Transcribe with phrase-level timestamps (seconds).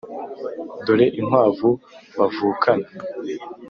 [0.85, 1.69] dore inkwavu
[2.17, 2.87] bavukana